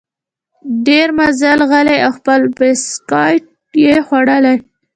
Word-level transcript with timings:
ډېر 0.87 1.07
مزل 1.17 1.59
غلی 1.69 1.97
او 2.05 2.11
خپل 2.17 2.41
بسکیټ 2.57 3.43
یې 3.83 3.95
خوړل. 4.07 4.45